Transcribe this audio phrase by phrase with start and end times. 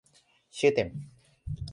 [0.57, 0.89] ชื่อเต็ม